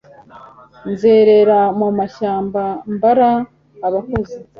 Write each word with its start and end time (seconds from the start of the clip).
nzerera 0.91 1.59
mu 1.79 1.87
mashyamba, 1.97 2.61
mbara 2.93 3.31
abakozi 3.87 4.35